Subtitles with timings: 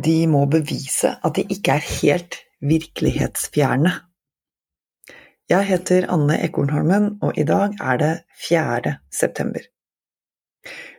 [0.00, 3.92] De må bevise at de ikke er helt virkelighetsfjerne.
[5.50, 8.12] Jeg heter Anne Ekornholmen, og i dag er det
[8.46, 8.94] 4.
[9.12, 9.66] september.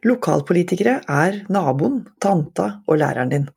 [0.04, 3.48] Lokalpolitikere er naboen, tanta og læreren din.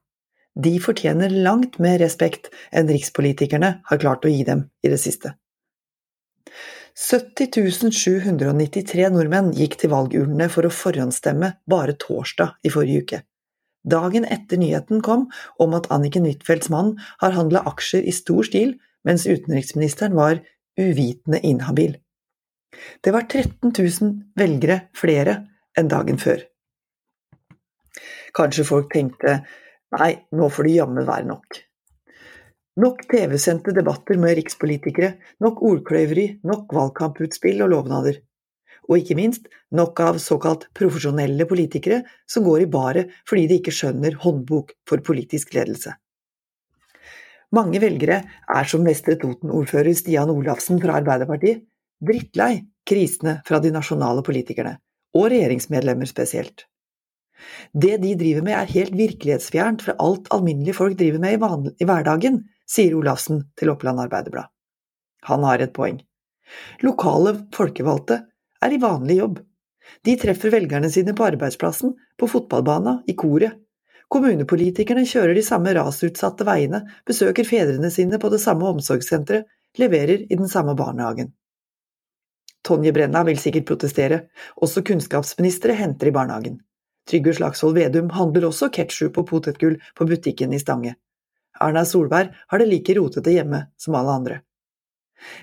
[0.54, 5.34] De fortjener langt mer respekt enn rikspolitikerne har klart å gi dem i det siste.
[6.94, 13.24] 70 793 nordmenn gikk til valgurnene for å forhåndsstemme bare torsdag i forrige uke
[13.84, 15.28] dagen etter nyheten kom
[15.60, 20.40] om at Anniken Huitfeldts mann har handla aksjer i stor stil, mens utenriksministeren var
[20.80, 21.98] uvitende inhabil.
[23.04, 25.36] Det var 13 000 velgere flere
[25.78, 26.42] enn dagen før.
[28.34, 29.38] Kanskje folk tenkte
[29.94, 31.60] nei, nå får det jammen være nok.
[32.82, 35.12] Nok TV-sendte debatter med rikspolitikere,
[35.44, 38.18] nok ordkløyveri, nok valgkamputspill og lovnader
[38.88, 43.74] og ikke minst nok av såkalt profesjonelle politikere som går i baret fordi de ikke
[43.74, 45.94] skjønner håndbok for politisk ledelse.
[47.54, 51.62] Mange velgere er som Vestre Toten-ordfører Stian Olafsen fra Arbeiderpartiet
[52.04, 54.76] drittlei krisene fra de nasjonale politikerne,
[55.16, 56.66] og regjeringsmedlemmer spesielt.
[57.72, 62.42] Det de driver med er helt virkelighetsfjernt fra alt alminnelige folk driver med i, hverdagen,
[62.66, 64.50] sier Olafsen til Oppland Arbeiderblad.
[65.28, 66.00] Han har et poeng.
[66.84, 68.22] Lokale folkevalgte
[68.64, 69.38] er i vanlig jobb.
[70.04, 73.60] De treffer velgerne sine på arbeidsplassen, på fotballbana, i koret.
[74.12, 79.48] Kommunepolitikerne kjører de samme rasutsatte veiene, besøker fedrene sine på det samme omsorgssenteret,
[79.80, 81.32] leverer i den samme barnehagen.
[82.64, 84.20] Tonje Brenna vil sikkert protestere,
[84.56, 86.60] også kunnskapsministre henter i barnehagen.
[87.08, 90.94] Trygve Slagsvold Vedum handler også ketsjup og potetgull på butikken i Stange.
[91.60, 94.38] Erna Solberg har det like rotete hjemme som alle andre.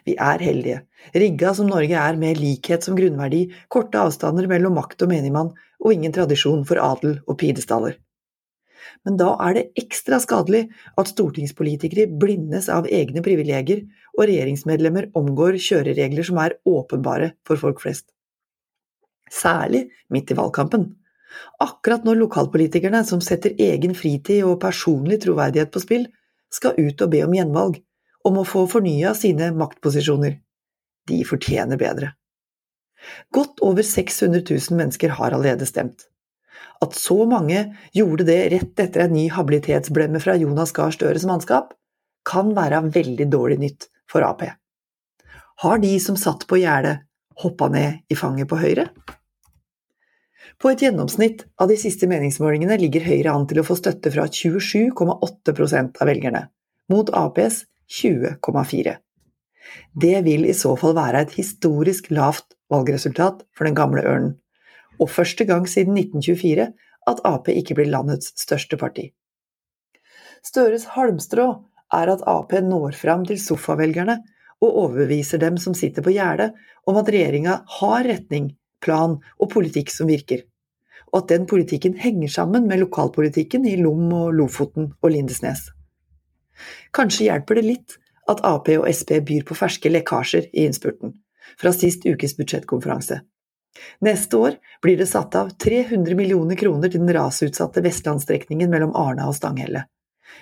[0.05, 0.83] Vi er heldige,
[1.15, 5.93] rigga som Norge er med likhet som grunnverdi, korte avstander mellom makt og menigmann, og
[5.95, 7.97] ingen tradisjon for adel og pidestaller.
[9.05, 10.67] Men da er det ekstra skadelig
[10.99, 13.85] at stortingspolitikere blindes av egne privilegier,
[14.17, 18.09] og regjeringsmedlemmer omgår kjøreregler som er åpenbare for folk flest.
[19.31, 20.89] Særlig midt i valgkampen.
[21.63, 26.09] Akkurat når lokalpolitikerne, som setter egen fritid og personlig troverdighet på spill,
[26.51, 27.79] skal ut og be om gjenvalg,
[28.27, 30.37] om å få fornya sine maktposisjoner.
[31.07, 32.13] De fortjener bedre.
[33.33, 36.07] Godt over 600 000 mennesker har allerede stemt.
[36.81, 41.73] At så mange gjorde det rett etter en ny habilitetsblemme fra Jonas Gahr Støres mannskap,
[42.25, 44.43] kan være veldig dårlig nytt for Ap.
[45.61, 47.01] Har de som satt på gjerdet,
[47.41, 48.89] hoppa ned i fanget på Høyre?
[50.61, 54.27] På et gjennomsnitt av de siste meningsmålingene ligger Høyre an til å få støtte fra
[54.29, 56.43] 27,8% av velgerne,
[56.91, 58.95] mot Aps 20,4.
[60.01, 64.37] Det vil i så fall være et historisk lavt valgresultat for den gamle ørnen,
[64.99, 66.69] og første gang siden 1924
[67.09, 69.09] at Ap ikke blir landets største parti.
[70.45, 71.47] Støres halmstrå
[71.93, 74.21] er at Ap når fram til sofavelgerne
[74.61, 76.51] og overbeviser dem som sitter på gjerdet
[76.87, 80.45] om at regjeringa har retning, plan og politikk som virker,
[81.11, 85.67] og at den politikken henger sammen med lokalpolitikken i Lom og Lofoten og Lindesnes.
[86.95, 87.97] Kanskje hjelper det litt
[88.31, 91.15] at Ap og Sp byr på ferske lekkasjer i innspurten,
[91.59, 93.21] fra sist ukes budsjettkonferanse.
[94.03, 99.29] Neste år blir det satt av 300 millioner kroner til den rasutsatte vestlandsstrekningen mellom Arna
[99.31, 99.85] og Stanghelle.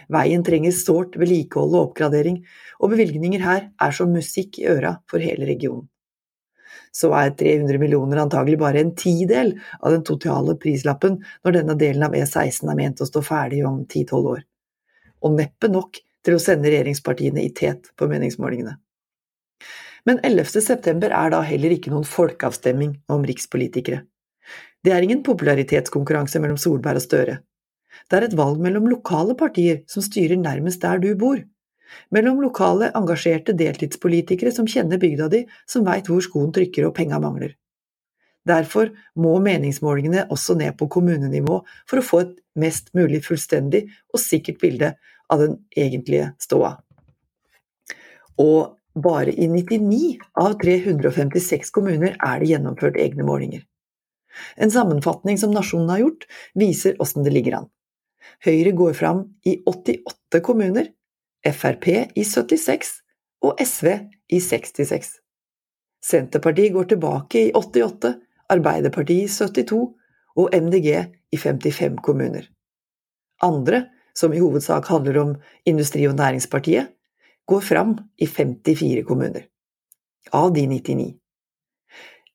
[0.10, 2.42] Veien trenger sårt vedlikehold og oppgradering,
[2.82, 5.88] og bevilgninger her er som musikk i øra for hele regionen.
[6.92, 12.06] Så er 300 millioner antagelig bare en tidel av den totale prislappen når denne delen
[12.08, 14.42] av E16 er ment å stå ferdig om 10–12 år.
[15.26, 18.76] Og neppe nok til å sende regjeringspartiene i tet på meningsmålingene.
[20.08, 20.62] Men 11.
[20.64, 24.06] september er da heller ikke noen folkeavstemning om rikspolitikere.
[24.84, 27.38] Det er ingen popularitetskonkurranse mellom Solberg og Støre.
[28.08, 31.42] Det er et valg mellom lokale partier som styrer nærmest der du bor.
[32.14, 37.20] Mellom lokale, engasjerte deltidspolitikere som kjenner bygda di, som veit hvor skoen trykker og penga
[37.22, 37.56] mangler.
[38.48, 44.22] Derfor må meningsmålingene også ned på kommunenivå for å få et mest mulig fullstendig og
[44.24, 44.94] sikkert bilde
[45.30, 46.76] av den egentlige ståa.
[48.40, 53.66] Og bare i 99 av 356 kommuner er det gjennomført egne målinger.
[54.56, 57.70] En sammenfatning som Nasjonen har gjort, viser åssen det ligger an.
[58.46, 60.92] Høyre går fram i 88 kommuner,
[61.40, 61.88] Frp
[62.20, 62.90] i 76
[63.48, 63.88] og SV
[64.36, 65.14] i 66.
[66.04, 68.14] Senterpartiet går tilbake i 88,
[68.52, 69.80] Arbeiderpartiet i 72
[70.40, 70.90] og MDG
[71.32, 72.48] i 55 kommuner.
[73.44, 73.86] Andre
[74.20, 75.36] som i hovedsak handler om
[75.70, 76.92] Industri- og Næringspartiet,
[77.50, 79.48] går fram i 54 kommuner.
[80.36, 81.14] Av de 99.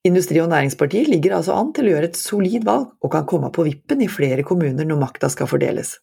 [0.05, 3.53] Industri- og Næringspartiet ligger altså an til å gjøre et solid valg, og kan komme
[3.53, 5.99] på vippen i flere kommuner når makta skal fordeles.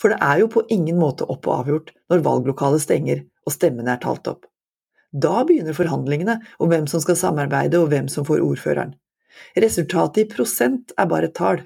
[0.00, 3.94] For det er jo på ingen måte opp og avgjort når valglokalet stenger og stemmene
[3.94, 4.46] er talt opp.
[5.10, 8.94] Da begynner forhandlingene om hvem som skal samarbeide og hvem som får ordføreren.
[9.58, 11.62] Resultatet i prosent er bare et tall.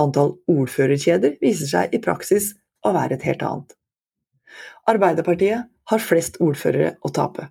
[0.00, 2.52] Antall ordførerkjeder viser seg i praksis
[2.84, 3.76] å være et helt annet.
[4.88, 7.48] Arbeiderpartiet har flest ordførere å tape.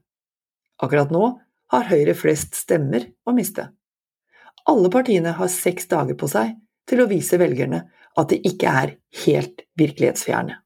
[0.83, 1.31] Akkurat nå
[1.73, 3.69] har Høyre flest stemmer å miste.
[4.69, 6.55] Alle partiene har seks dager på seg
[6.89, 7.83] til å vise velgerne
[8.15, 8.93] at de ikke er
[9.25, 10.61] helt virkelighetsfjerne.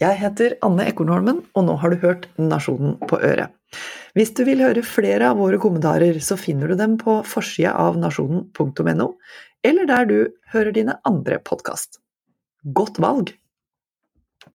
[0.00, 3.52] Jeg heter Anne Ekornholmen, og nå har du hørt Nasjonen på øret.
[4.14, 7.96] Hvis du vil høre flere av våre kommentarer, så finner du dem på forsida av
[7.98, 9.08] nasjonen.no,
[9.66, 10.18] eller der du
[10.52, 11.98] hører dine andre podkast.
[12.78, 13.32] Godt valg!